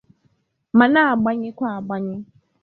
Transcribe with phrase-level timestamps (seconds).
[0.77, 2.15] ma na-agbanwèkwa agbanwe